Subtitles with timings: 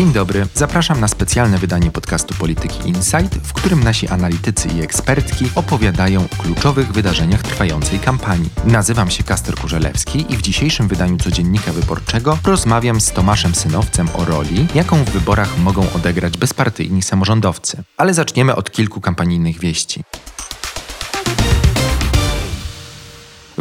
[0.00, 5.44] Dzień dobry, zapraszam na specjalne wydanie podcastu Polityki Insight, w którym nasi analitycy i ekspertki
[5.54, 8.48] opowiadają o kluczowych wydarzeniach trwającej kampanii.
[8.64, 14.24] Nazywam się Kaster Kurzelewski i w dzisiejszym wydaniu Codziennika Wyborczego rozmawiam z Tomaszem Synowcem o
[14.24, 17.82] roli, jaką w wyborach mogą odegrać bezpartyjni samorządowcy.
[17.96, 20.04] Ale zaczniemy od kilku kampanijnych wieści.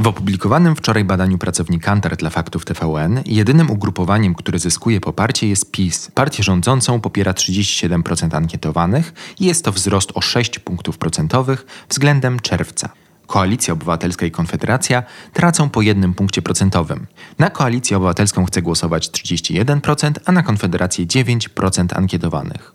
[0.10, 6.12] Opublikowanym wczoraj badaniu pracowni Kantar dla faktów TVN jedynym ugrupowaniem, które zyskuje poparcie jest PiS.
[6.14, 12.90] Partię rządzącą popiera 37% ankietowanych i jest to wzrost o 6 punktów procentowych względem czerwca.
[13.28, 15.04] Koalicja Obywatelska i Konfederacja
[15.34, 17.08] tracą po jednym punkcie procentowym.
[17.40, 22.74] Na Koalicję Obywatelską chce głosować 31%, a na Konfederację 9% ankietowanych.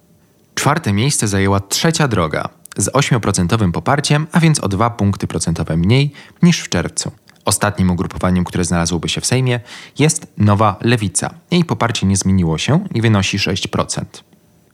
[0.55, 6.13] Czwarte miejsce zajęła trzecia droga z 8% poparciem, a więc o 2 punkty procentowe mniej
[6.43, 7.13] niż w czerwcu.
[7.45, 9.61] Ostatnim ugrupowaniem, które znalazłoby się w Sejmie,
[9.99, 11.35] jest Nowa Lewica.
[11.51, 14.05] Jej poparcie nie zmieniło się i wynosi 6%.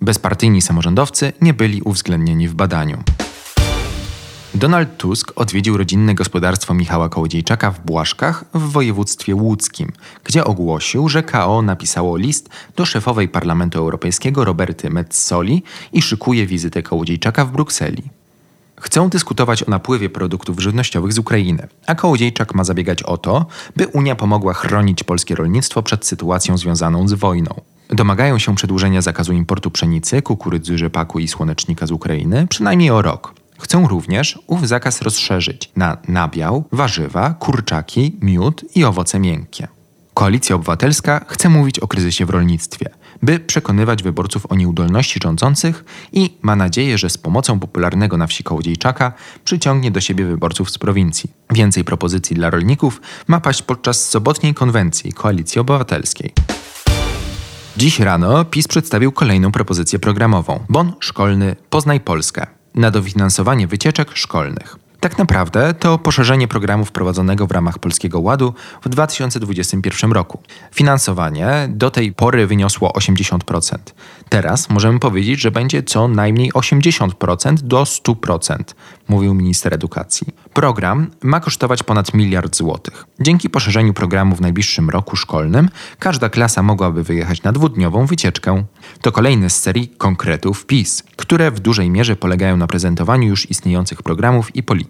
[0.01, 3.03] Bezpartyjni samorządowcy nie byli uwzględnieni w badaniu.
[4.55, 9.93] Donald Tusk odwiedził rodzinne gospodarstwo Michała Kołodziejczaka w Błaszkach w województwie łódzkim,
[10.25, 16.83] gdzie ogłosił, że KO napisało list do szefowej Parlamentu Europejskiego Roberty Metzoli i szykuje wizytę
[16.83, 18.20] Kołodziejczaka w Brukseli.
[18.81, 23.87] Chcą dyskutować o napływie produktów żywnościowych z Ukrainy, a Kołodziejczak ma zabiegać o to, by
[23.87, 27.61] Unia pomogła chronić polskie rolnictwo przed sytuacją związaną z wojną.
[27.89, 33.35] Domagają się przedłużenia zakazu importu pszenicy, kukurydzy, rzepaku i słonecznika z Ukrainy przynajmniej o rok.
[33.59, 39.69] Chcą również ów zakaz rozszerzyć na nabiał, warzywa, kurczaki, miód i owoce miękkie.
[40.15, 42.91] Koalicja Obywatelska chce mówić o kryzysie w rolnictwie,
[43.23, 48.45] by przekonywać wyborców o nieudolności rządzących i ma nadzieję, że z pomocą popularnego na wsi
[48.45, 49.13] Kołodziejczaka
[49.45, 51.31] przyciągnie do siebie wyborców z prowincji.
[51.51, 56.33] Więcej propozycji dla rolników ma paść podczas sobotniej konwencji Koalicji Obywatelskiej.
[57.77, 60.61] Dziś rano PiS przedstawił kolejną propozycję programową.
[60.69, 64.77] Bon szkolny Poznaj Polskę na dofinansowanie wycieczek szkolnych.
[65.01, 70.43] Tak naprawdę to poszerzenie programu wprowadzonego w ramach Polskiego Ładu w 2021 roku.
[70.73, 73.79] Finansowanie do tej pory wyniosło 80%.
[74.29, 78.57] Teraz możemy powiedzieć, że będzie co najmniej 80% do 100%,
[79.09, 80.27] mówił minister edukacji.
[80.53, 83.07] Program ma kosztować ponad miliard złotych.
[83.21, 85.69] Dzięki poszerzeniu programu w najbliższym roku szkolnym
[85.99, 88.65] każda klasa mogłaby wyjechać na dwudniową wycieczkę.
[89.01, 94.03] To kolejny z serii konkretów PiS, które w dużej mierze polegają na prezentowaniu już istniejących
[94.03, 94.90] programów i polityk.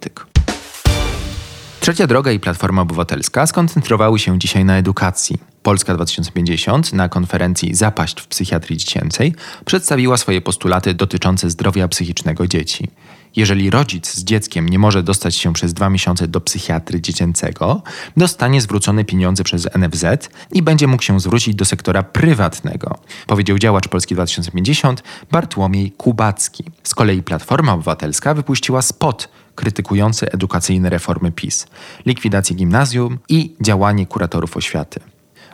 [1.80, 5.38] Trzecia Droga i Platforma Obywatelska skoncentrowały się dzisiaj na edukacji.
[5.62, 9.34] Polska 2050 na konferencji Zapaść w psychiatrii dziecięcej
[9.64, 12.88] przedstawiła swoje postulaty dotyczące zdrowia psychicznego dzieci.
[13.36, 17.82] Jeżeli rodzic z dzieckiem nie może dostać się przez dwa miesiące do psychiatry dziecięcego,
[18.16, 20.04] dostanie zwrócone pieniądze przez NFZ
[20.52, 26.64] i będzie mógł się zwrócić do sektora prywatnego, powiedział działacz Polski 2050 Bartłomiej Kubacki.
[26.82, 29.28] Z kolei Platforma Obywatelska wypuściła spot
[29.60, 31.66] krytykujący edukacyjne reformy PiS,
[32.06, 35.00] likwidację gimnazjum i działanie kuratorów oświaty.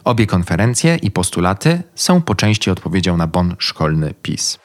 [0.04, 4.58] Obie konferencje i postulaty są po części odpowiedzią na bon szkolny PiS.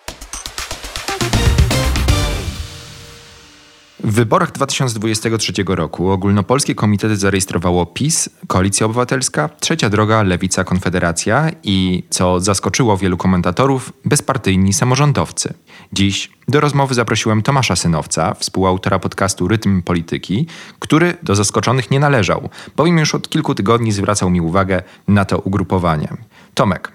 [4.12, 12.04] W wyborach 2023 roku ogólnopolskie komitety zarejestrowało PiS, Koalicja Obywatelska, Trzecia Droga, Lewica, Konfederacja i,
[12.10, 15.54] co zaskoczyło wielu komentatorów, bezpartyjni samorządowcy.
[15.94, 20.48] Dziś do rozmowy zaprosiłem Tomasza Synowca, współautora podcastu Rytm Polityki,
[20.80, 25.40] który do zaskoczonych nie należał, bowiem już od kilku tygodni zwracał mi uwagę na to
[25.40, 26.08] ugrupowanie.
[26.54, 26.92] Tomek,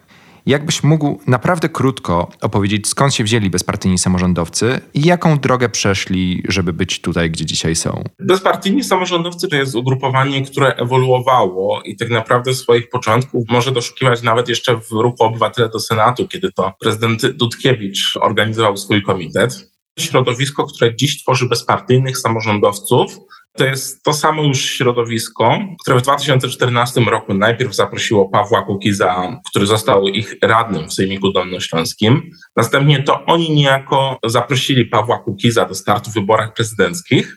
[0.47, 6.73] Jakbyś mógł naprawdę krótko opowiedzieć, skąd się wzięli bezpartyjni samorządowcy i jaką drogę przeszli, żeby
[6.73, 8.05] być tutaj, gdzie dzisiaj są?
[8.19, 14.49] Bezpartyjni samorządowcy to jest ugrupowanie, które ewoluowało i tak naprawdę swoich początków może doszukiwać nawet
[14.49, 19.71] jeszcze w ruchu Obywatele do Senatu, kiedy to prezydent Dudkiewicz organizował swój komitet.
[19.99, 23.19] Środowisko, które dziś tworzy bezpartyjnych samorządowców,
[23.57, 29.67] to jest to samo już środowisko, które w 2014 roku najpierw zaprosiło Pawła Kukiza, który
[29.67, 32.31] został ich radnym w Sejmiku Dolnośląskim.
[32.57, 37.37] Następnie to oni niejako zaprosili Pawła Kukiza do startu w wyborach prezydenckich.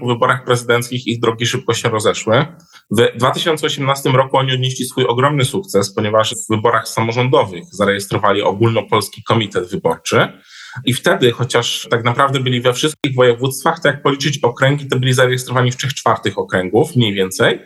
[0.00, 2.46] Po wyborach prezydenckich ich drogi szybko się rozeszły.
[2.90, 9.70] W 2018 roku oni odnieśli swój ogromny sukces, ponieważ w wyborach samorządowych zarejestrowali ogólnopolski komitet
[9.70, 10.28] wyborczy.
[10.84, 15.12] I wtedy, chociaż tak naprawdę byli we wszystkich województwach, to jak policzyć okręgi, to byli
[15.12, 17.60] zarejestrowani w trzech czwartych okręgów, mniej więcej.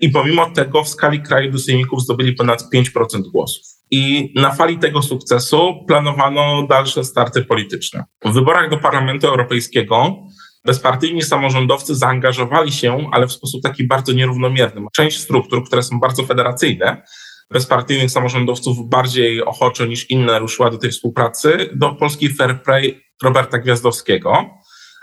[0.00, 3.66] I pomimo tego w skali kraju do sejmików zdobyli ponad 5% głosów.
[3.90, 8.04] I na fali tego sukcesu planowano dalsze starty polityczne.
[8.24, 10.16] W wyborach do Parlamentu Europejskiego
[10.64, 14.86] bezpartyjni samorządowcy zaangażowali się, ale w sposób taki bardzo nierównomierny.
[14.92, 17.02] Część struktur, które są bardzo federacyjne,
[17.50, 23.58] bezpartyjnych samorządowców bardziej ochoczo niż inne ruszyła do tej współpracy, do Polski Fair Play Roberta
[23.58, 24.50] Gwiazdowskiego,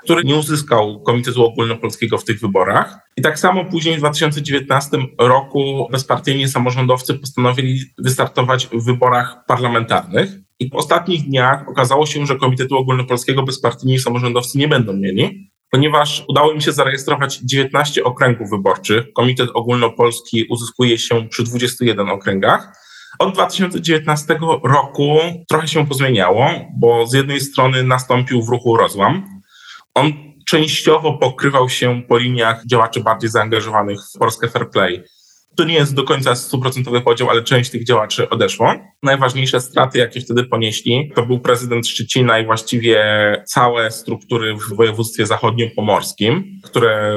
[0.04, 3.00] który nie uzyskał Komitetu Ogólnopolskiego w tych wyborach.
[3.18, 10.30] I tak samo później w 2019 roku bezpartyjni samorządowcy postanowili wystartować w wyborach parlamentarnych.
[10.60, 16.26] I w ostatnich dniach okazało się, że Komitetu Ogólnopolskiego bezpartyjni samorządowcy nie będą mieli, ponieważ
[16.28, 19.06] udało im się zarejestrować 19 okręgów wyborczych.
[19.14, 22.86] Komitet Ogólnopolski uzyskuje się przy 21 okręgach.
[23.20, 25.20] Od 2019 roku
[25.50, 29.42] trochę się pozmieniało, bo z jednej strony nastąpił w ruchu rozłam.
[29.94, 30.14] On
[30.50, 35.04] częściowo pokrywał się po liniach działaczy bardziej zaangażowanych w Polskę Fair Play
[35.58, 38.74] to nie jest do końca stuprocentowy podział, ale część tych działaczy odeszło.
[39.04, 43.04] Najważniejsze straty, jakie wtedy ponieśli, to był prezydent Szczecina i właściwie
[43.48, 47.16] całe struktury w województwie zachodniopomorskim, które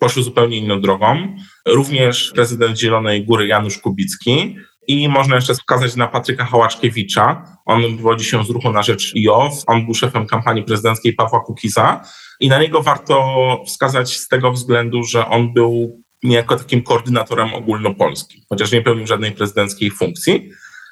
[0.00, 1.36] poszły zupełnie inną drogą.
[1.66, 4.56] Również prezydent Zielonej Góry Janusz Kubicki,
[4.86, 7.44] i można jeszcze wskazać na Patryka Hałaczkiewicza.
[7.66, 9.64] On wywodzi się z ruchu na rzecz IOW.
[9.66, 12.04] On był szefem kampanii prezydenckiej Pawła Kukiza.
[12.40, 13.24] I na niego warto
[13.66, 19.32] wskazać z tego względu, że on był niejako takim koordynatorem ogólnopolskim, chociaż nie pełnił żadnej
[19.32, 20.50] prezydenckiej funkcji.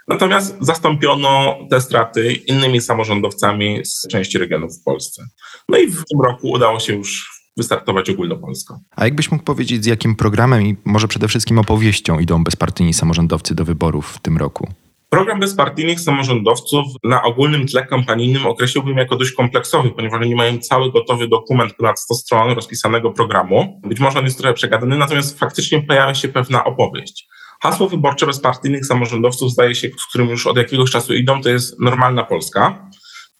[0.08, 5.26] Natomiast zastąpiono te straty innymi samorządowcami z części regionów w Polsce.
[5.68, 8.80] No i w tym roku udało się już wystartować ogólnopolsko.
[8.96, 13.54] A jakbyś mógł powiedzieć, z jakim programem i może przede wszystkim opowieścią idą bezpartyjni samorządowcy
[13.54, 14.68] do wyborów w tym roku?
[15.10, 20.92] Program bezpartyjnych samorządowców na ogólnym tle kampanijnym określiłbym jako dość kompleksowy, ponieważ oni mają cały
[20.92, 23.80] gotowy dokument ponad 100 stron rozpisanego programu.
[23.84, 27.28] Być może on jest trochę przegadany, natomiast faktycznie pojawia się pewna opowieść.
[27.62, 31.80] Hasło wyborcze bezpartyjnych samorządowców, zdaje się, z którym już od jakiegoś czasu idą, to jest
[31.80, 32.90] normalna Polska.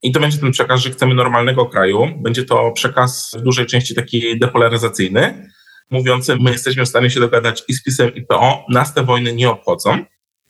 [0.03, 2.09] I to będzie ten przekaz, że chcemy normalnego kraju.
[2.23, 5.49] Będzie to przekaz w dużej części taki depolaryzacyjny,
[5.91, 9.35] mówiący, my jesteśmy w stanie się dogadać i z PiSem, i PO, nas te wojny
[9.35, 10.05] nie obchodzą.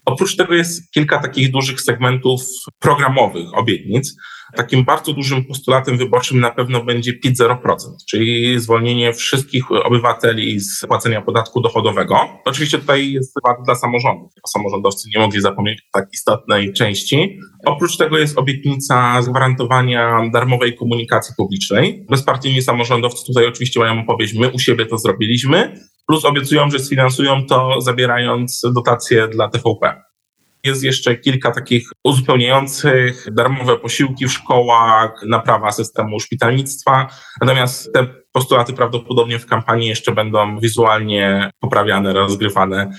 [0.08, 2.42] Oprócz tego jest kilka takich dużych segmentów
[2.78, 4.16] programowych obietnic.
[4.56, 7.56] Takim bardzo dużym postulatem wyborczym na pewno będzie PIT 0%,
[8.10, 12.18] czyli zwolnienie wszystkich obywateli z płacenia podatku dochodowego.
[12.44, 14.32] Oczywiście tutaj jest temat dla samorządów.
[14.48, 17.38] Samorządowcy nie mogli zapomnieć tak istotnej części.
[17.66, 22.06] Oprócz tego jest obietnica zagwarantowania darmowej komunikacji publicznej.
[22.10, 27.46] Bezpartyjni samorządowcy tutaj oczywiście mają opowieść, my u siebie to zrobiliśmy, plus obiecują, że sfinansują
[27.46, 30.07] to zabierając dotacje dla TVP.
[30.64, 37.08] Jest jeszcze kilka takich uzupełniających, darmowe posiłki w szkołach, naprawa systemu szpitalnictwa.
[37.40, 42.90] Natomiast te postulaty prawdopodobnie w kampanii jeszcze będą wizualnie poprawiane, rozgrywane.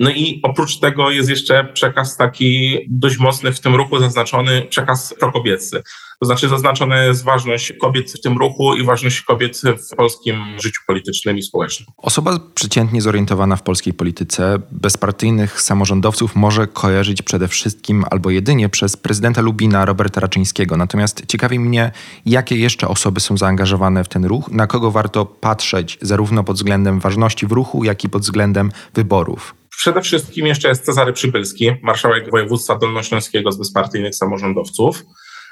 [0.00, 5.14] No i oprócz tego jest jeszcze przekaz taki dość mocny w tym ruchu zaznaczony, przekaz
[5.20, 5.82] prokobiecy.
[6.20, 9.60] To znaczy zaznaczona jest ważność kobiet w tym ruchu i ważność kobiet
[9.92, 11.88] w polskim życiu politycznym i społecznym.
[11.96, 18.96] Osoba przeciętnie zorientowana w polskiej polityce bezpartyjnych samorządowców może kojarzyć przede wszystkim albo jedynie przez
[18.96, 20.76] prezydenta Lubina Roberta Raczyńskiego.
[20.76, 21.90] Natomiast ciekawi mnie,
[22.26, 27.00] jakie jeszcze osoby są zaangażowane w ten ruch, na kogo warto patrzeć zarówno pod względem
[27.00, 29.54] ważności w ruchu, jak i pod względem wyborów.
[29.78, 35.04] Przede wszystkim jeszcze jest Cezary Przybylski, marszałek województwa dolnośląskiego z bezpartyjnych samorządowców.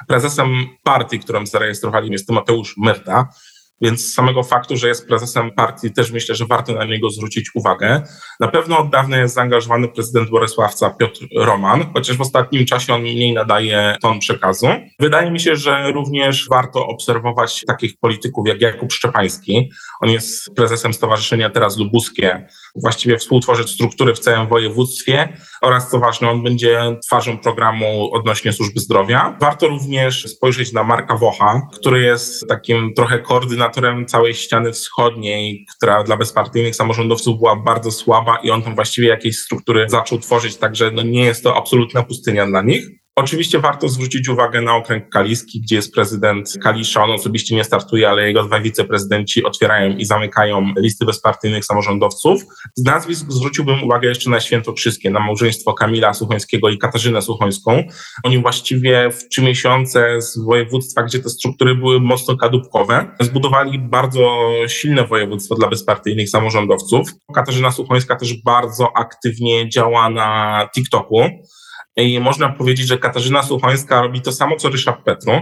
[0.09, 3.29] Prezesem partii, którą zarejestrowali jest Tymoteusz Myrta,
[3.81, 8.03] więc samego faktu, że jest prezesem partii, też myślę, że warto na niego zwrócić uwagę.
[8.41, 13.03] Na pewno od dawna jest zaangażowany prezydent Borysławca Piotr Roman, chociaż w ostatnim czasie on
[13.03, 14.67] mniej nadaje ton przekazu.
[15.01, 19.71] Wydaje mi się, że również warto obserwować takich polityków jak Jakub Szczepański.
[20.01, 26.31] On jest prezesem Stowarzyszenia Teraz Lubuskie, właściwie współtworzy struktury w całym województwie oraz co ważne,
[26.31, 29.37] on będzie twarzą programu odnośnie służby zdrowia.
[29.41, 33.66] Warto również spojrzeć na Marka Wocha, który jest takim trochę koordynatorem
[34.07, 39.39] całej ściany wschodniej, która dla bezpartyjnych samorządowców była bardzo słaba i on tam właściwie jakieś
[39.39, 43.06] struktury zaczął tworzyć, także no nie jest to absolutna pustynia dla nich.
[43.19, 47.05] Oczywiście warto zwrócić uwagę na okręg kaliski, gdzie jest prezydent Kalisza.
[47.05, 52.43] On osobiście nie startuje, ale jego dwa wiceprezydenci otwierają i zamykają listy bezpartyjnych samorządowców.
[52.75, 57.83] Z nazwisk zwróciłbym uwagę jeszcze na Świętokrzyskie, na małżeństwo Kamila Suchońskiego i Katarzynę Suchońską.
[58.23, 64.51] Oni właściwie w trzy miesiące z województwa, gdzie te struktury były mocno kadłubkowe, zbudowali bardzo
[64.67, 67.09] silne województwo dla bezpartyjnych samorządowców.
[67.35, 71.31] Katarzyna Suchońska też bardzo aktywnie działa na TikToku.
[71.97, 75.33] I można powiedzieć, że Katarzyna Suchońska robi to samo, co Ryszard Petru,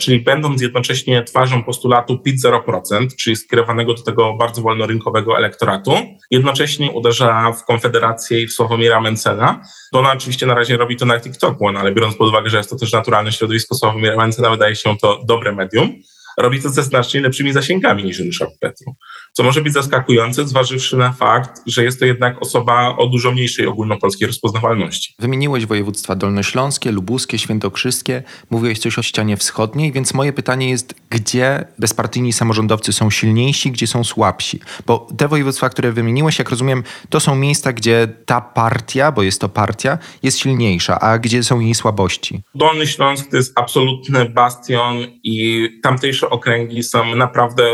[0.00, 5.92] czyli będąc jednocześnie twarzą postulatu PIT 0%, czyli skierowanego do tego bardzo wolnorynkowego elektoratu,
[6.30, 9.62] jednocześnie uderza w Konfederację i w Sławomira Mencena.
[9.92, 12.70] To ona oczywiście na razie robi to na TikToku, ale biorąc pod uwagę, że jest
[12.70, 16.02] to też naturalne środowisko Sławomira Mencena, wydaje się to dobre medium
[16.36, 18.94] robi to ze znacznie lepszymi zasięgami niż Ryszard Petru.
[19.36, 23.66] Co może być zaskakujące, zważywszy na fakt, że jest to jednak osoba o dużo mniejszej
[23.66, 25.14] ogólnopolskiej rozpoznawalności.
[25.18, 31.64] Wymieniłeś województwa dolnośląskie, lubuskie, świętokrzyskie, mówiłeś coś o ścianie wschodniej, więc moje pytanie jest, gdzie
[31.78, 34.60] bezpartyjni samorządowcy są silniejsi, gdzie są słabsi?
[34.86, 39.40] Bo te województwa, które wymieniłeś, jak rozumiem, to są miejsca, gdzie ta partia, bo jest
[39.40, 42.42] to partia, jest silniejsza, a gdzie są jej słabości?
[42.54, 47.64] Dolny Śląsk to jest absolutny bastion i tamtejsze okręgi są naprawdę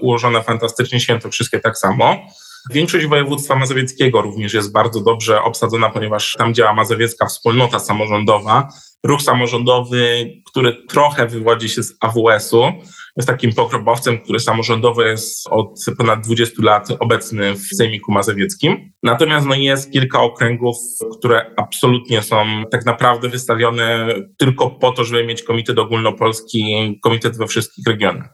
[0.00, 2.16] ułożone fantastycznie świętokrzyskie tak samo.
[2.70, 8.68] Większość województwa mazowieckiego również jest bardzo dobrze obsadzona, ponieważ tam działa mazowiecka wspólnota samorządowa.
[9.04, 12.72] Ruch samorządowy, który trochę wywodzi się z AWS-u,
[13.16, 18.92] jest takim pokrobowcem, który samorządowo jest od ponad 20 lat obecny w Sejmiku Mazowieckim.
[19.02, 20.76] Natomiast no, jest kilka okręgów,
[21.18, 24.08] które absolutnie są tak naprawdę wystawione
[24.38, 28.28] tylko po to, żeby mieć komitet ogólnopolski, komitet we wszystkich regionach.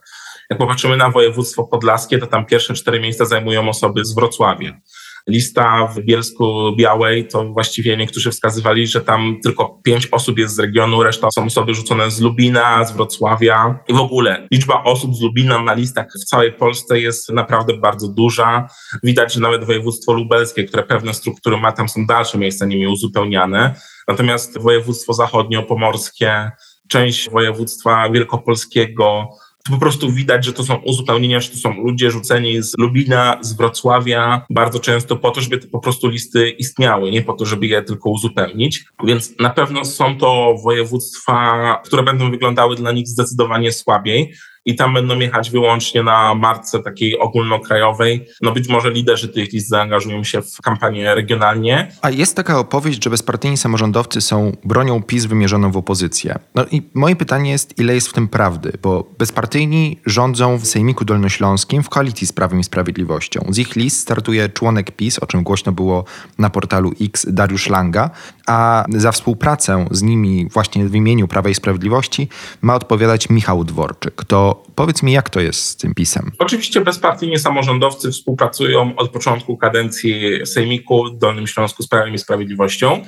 [0.49, 4.79] Jak popatrzymy na województwo podlaskie, to tam pierwsze cztery miejsca zajmują osoby z Wrocławia.
[5.27, 10.59] Lista w Bielsku Białej to właściwie niektórzy wskazywali, że tam tylko pięć osób jest z
[10.59, 15.21] regionu, reszta są osoby rzucone z Lubina, z Wrocławia i w ogóle liczba osób z
[15.21, 18.67] Lubina na listach w całej Polsce jest naprawdę bardzo duża.
[19.03, 23.75] Widać, że nawet województwo lubelskie, które pewne struktury ma, tam są dalsze miejsca nimi uzupełniane.
[24.07, 26.51] Natomiast województwo zachodnio-pomorskie,
[26.89, 29.29] część województwa wielkopolskiego,
[29.63, 33.37] to po prostu widać, że to są uzupełnienia, że to są ludzie rzuceni z Lubina,
[33.41, 37.45] z Wrocławia, bardzo często po to, żeby te po prostu listy istniały, nie po to,
[37.45, 38.85] żeby je tylko uzupełnić.
[39.03, 44.33] Więc na pewno są to województwa, które będą wyglądały dla nich zdecydowanie słabiej
[44.65, 48.27] i tam będą jechać wyłącznie na marce takiej ogólnokrajowej.
[48.41, 51.91] No być może liderzy tych list zaangażują się w kampanię regionalnie.
[52.01, 56.39] A jest taka opowieść, że bezpartyjni samorządowcy są bronią PiS wymierzoną w opozycję.
[56.55, 58.71] No i moje pytanie jest, ile jest w tym prawdy?
[58.81, 63.45] Bo bezpartyjni rządzą w Sejmiku Dolnośląskim w koalicji z Prawem i Sprawiedliwością.
[63.49, 66.03] Z ich list startuje członek PiS, o czym głośno było
[66.37, 68.09] na portalu X, Dariusz Langa,
[68.47, 72.29] a za współpracę z nimi właśnie w imieniu Prawa i Sprawiedliwości
[72.61, 74.23] ma odpowiadać Michał Dworczyk.
[74.27, 76.31] To powiedz mi, jak to jest z tym pisem?
[76.39, 83.03] Oczywiście bezpartyjni samorządowcy współpracują od początku kadencji Sejmiku w Dolnym Śląsku z Prawem i Sprawiedliwością.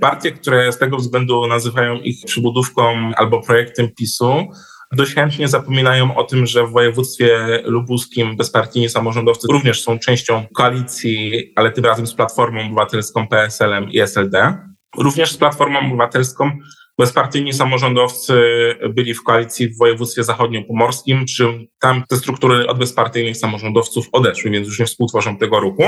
[0.00, 4.48] Partie, które z tego względu nazywają ich przybudówką albo projektem PiSu,
[4.92, 11.52] dość chętnie zapominają o tym, że w województwie lubuskim bezpartyjni samorządowcy również są częścią koalicji,
[11.56, 14.58] ale tym razem z Platformą Obywatelską, PSL-em i SLD.
[14.98, 16.50] Również z Platformą Obywatelską
[16.98, 18.34] bezpartyjni samorządowcy
[18.90, 24.66] byli w koalicji w województwie zachodniopomorskim, przy tam te struktury od bezpartyjnych samorządowców odeszły, więc
[24.66, 25.82] już nie współtworzą tego ruchu.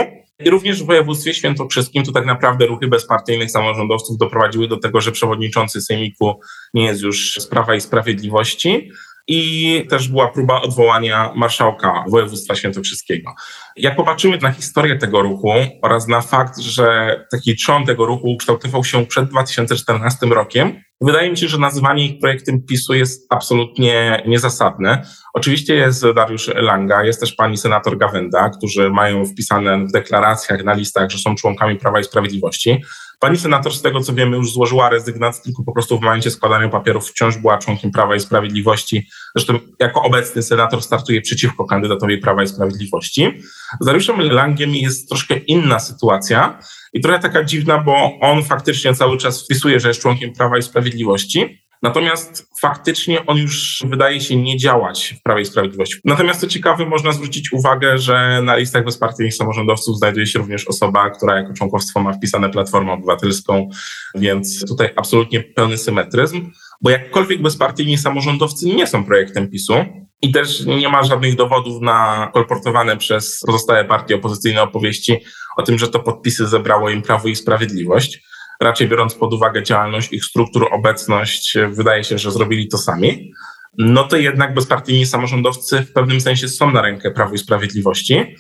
[0.45, 5.13] I również w województwie świętokrzyskim to tak naprawdę ruchy bezpartyjnych samorządowców doprowadziły do tego, że
[5.13, 6.41] przewodniczący Sejmiku
[6.75, 8.91] nie jest już z Prawa i Sprawiedliwości
[9.27, 13.35] i też była próba odwołania marszałka województwa świętokrzyskiego.
[13.77, 18.85] Jak popatrzymy na historię tego ruchu oraz na fakt, że taki trzon tego ruchu ukształtował
[18.85, 25.07] się przed 2014 rokiem, wydaje mi się, że nazywanie ich projektem PiSu jest absolutnie niezasadne.
[25.35, 30.75] Oczywiście jest Dariusz Langa, jest też pani senator Gawenda, którzy mają wpisane w deklaracjach, na
[30.75, 32.83] listach, że są członkami Prawa i Sprawiedliwości.
[33.23, 36.69] Pani senator, z tego co wiemy, już złożyła rezygnację, tylko po prostu w momencie składania
[36.69, 39.09] papierów wciąż była członkiem Prawa i Sprawiedliwości.
[39.37, 43.43] Zresztą jako obecny senator startuje przeciwko kandydatowi Prawa i Sprawiedliwości.
[43.81, 46.59] Z Dariuszem Langiem jest troszkę inna sytuacja
[46.93, 50.62] i trochę taka dziwna, bo on faktycznie cały czas wpisuje, że jest członkiem Prawa i
[50.62, 55.99] Sprawiedliwości, Natomiast faktycznie on już wydaje się nie działać w Prawie i Sprawiedliwości.
[56.05, 61.11] Natomiast co ciekawe, można zwrócić uwagę, że na listach bezpartyjnych samorządowców znajduje się również osoba,
[61.11, 63.69] która jako członkostwo ma wpisane Platformę Obywatelską,
[64.15, 69.75] więc tutaj absolutnie pełny symetryzm, bo jakkolwiek bezpartyjni samorządowcy nie są projektem PiSu,
[70.23, 75.21] i też nie ma żadnych dowodów na kolportowane przez pozostałe partie opozycyjne opowieści
[75.57, 78.23] o tym, że to podpisy zebrało im Prawo i Sprawiedliwość
[78.62, 83.33] raczej biorąc pod uwagę działalność ich struktur, obecność, wydaje się, że zrobili to sami.
[83.78, 88.37] No to jednak bezpartyjni samorządowcy w pewnym sensie są na rękę Prawu i Sprawiedliwości,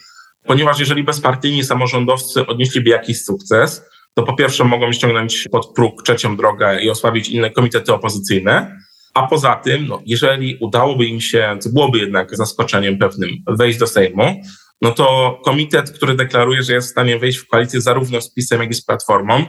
[0.46, 3.82] ponieważ jeżeli bezpartyjni samorządowcy odnieśliby jakiś sukces,
[4.14, 8.76] to po pierwsze mogą ściągnąć pod próg trzecią drogę i osłabić inne komitety opozycyjne,
[9.14, 13.86] a poza tym, no, jeżeli udałoby im się, co byłoby jednak zaskoczeniem pewnym, wejść do
[13.86, 14.42] Sejmu,
[14.82, 18.60] no to komitet, który deklaruje, że jest w stanie wejść w koalicję zarówno z PiSem,
[18.60, 19.44] jak i z Platformą,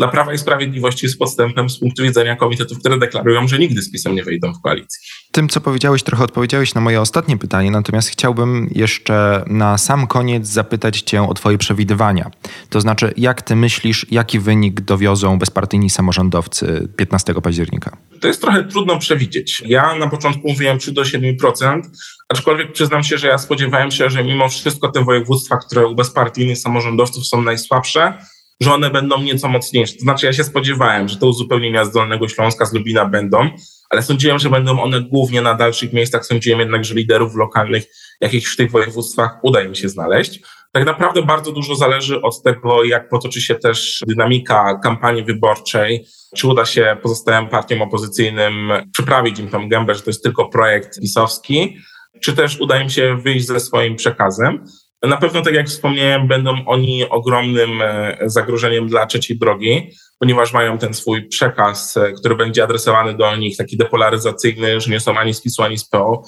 [0.00, 3.90] dla Prawa i Sprawiedliwości jest podstępem z punktu widzenia komitetów, które deklarują, że nigdy z
[3.90, 5.00] PiSem nie wejdą w koalicję.
[5.32, 10.46] Tym, co powiedziałeś, trochę odpowiedziałeś na moje ostatnie pytanie, natomiast chciałbym jeszcze na sam koniec
[10.46, 12.30] zapytać Cię o Twoje przewidywania.
[12.70, 17.96] To znaczy, jak Ty myślisz, jaki wynik dowiozą bezpartyjni samorządowcy 15 października?
[18.20, 19.62] To jest trochę trudno przewidzieć.
[19.66, 21.82] Ja na początku mówiłem 3 do 7%,
[22.30, 26.58] Aczkolwiek przyznam się, że ja spodziewałem się, że mimo wszystko te województwa, które u bezpartyjnych
[26.58, 28.18] samorządowców są najsłabsze,
[28.60, 29.94] że one będą nieco mocniejsze.
[29.94, 33.50] To znaczy ja się spodziewałem, że te uzupełnienia z Dolnego Śląska, z Lubina będą,
[33.90, 36.26] ale sądziłem, że będą one głównie na dalszych miejscach.
[36.26, 37.84] Sądziłem jednak, że liderów lokalnych
[38.20, 40.40] jakichś w tych województwach uda im się znaleźć.
[40.72, 46.48] Tak naprawdę bardzo dużo zależy od tego, jak potoczy się też dynamika kampanii wyborczej, czy
[46.48, 51.76] uda się pozostałym partiom opozycyjnym przyprawić im tą gębę, że to jest tylko projekt pisowski,
[52.22, 54.64] czy też uda im się wyjść ze swoim przekazem.
[55.02, 60.78] Na pewno, tak jak wspomniałem, będą oni ogromnym e, zagrożeniem dla trzeciej drogi, ponieważ mają
[60.78, 65.34] ten swój przekaz, e, który będzie adresowany do nich, taki depolaryzacyjny, że nie są ani
[65.34, 66.22] z PiSu, ani z PO,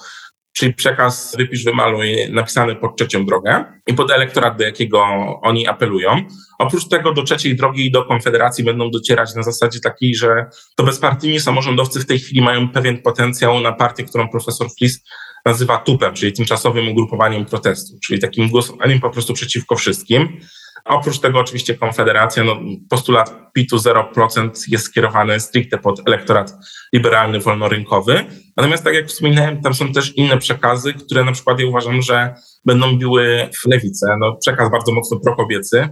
[0.56, 5.04] czyli przekaz wypisz, wymaluj, napisany pod trzecią drogę i pod elektorat, do jakiego
[5.42, 6.24] oni apelują.
[6.58, 10.84] Oprócz tego do trzeciej drogi i do Konfederacji będą docierać na zasadzie takiej, że to
[10.84, 15.04] bezpartyjni samorządowcy w tej chwili mają pewien potencjał na partię, którą profesor Flis
[15.46, 20.40] nazywa tupem, czyli tymczasowym ugrupowaniem protestu, czyli takim głosowaniem po prostu przeciwko wszystkim.
[20.84, 26.54] A oprócz tego oczywiście Konfederacja, no, postulat PIT-u 0% jest skierowany stricte pod elektorat
[26.92, 28.24] liberalny, wolnorynkowy.
[28.56, 32.34] Natomiast tak jak wspominałem, tam są też inne przekazy, które na przykład ja uważam, że
[32.64, 34.16] będą biły w lewicę.
[34.20, 35.88] No, przekaz bardzo mocno prokobiecy.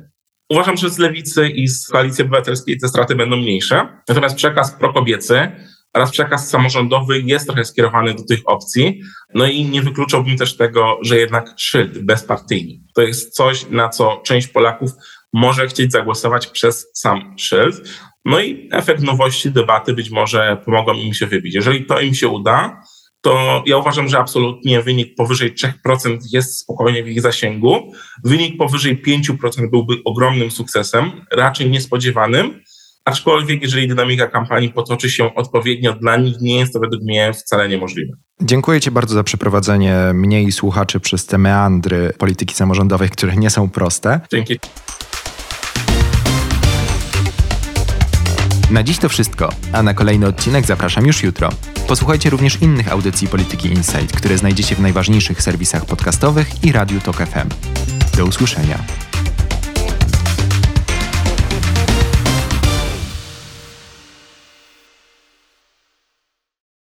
[0.51, 3.89] Uważam, że z lewicy i z koalicji obywatelskiej te straty będą mniejsze.
[4.09, 5.51] Natomiast przekaz prokobiecy
[5.95, 9.01] oraz przekaz samorządowy jest trochę skierowany do tych opcji.
[9.35, 14.23] No i nie wykluczałbym też tego, że jednak szyld bezpartyjny to jest coś, na co
[14.25, 14.91] część Polaków
[15.33, 17.89] może chcieć zagłosować przez sam szyld.
[18.25, 21.55] No i efekt nowości debaty być może pomogą im się wybić.
[21.55, 22.83] Jeżeli to im się uda,
[23.21, 25.55] to ja uważam, że absolutnie wynik powyżej
[25.87, 27.93] 3% jest spokojnie w ich zasięgu.
[28.25, 32.63] Wynik powyżej 5% byłby ogromnym sukcesem, raczej niespodziewanym.
[33.11, 37.69] Aczkolwiek, jeżeli dynamika kampanii potoczy się odpowiednio dla nich, nie jest to według mnie wcale
[37.69, 38.13] niemożliwe.
[38.43, 43.51] Dziękuję Ci bardzo za przeprowadzenie mnie i słuchaczy przez te meandry polityki samorządowej, które nie
[43.51, 44.21] są proste.
[44.33, 44.59] Dzięki.
[48.71, 51.49] Na dziś to wszystko, a na kolejny odcinek zapraszam już jutro.
[51.89, 57.17] Posłuchajcie również innych audycji Polityki Insight, które znajdziecie w najważniejszych serwisach podcastowych i Radiu Tok
[57.17, 57.49] FM.
[58.17, 58.79] Do usłyszenia.